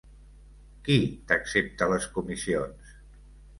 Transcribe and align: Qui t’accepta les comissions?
Qui 0.87 0.95
t’accepta 1.33 1.91
les 1.93 2.09
comissions? 2.17 2.99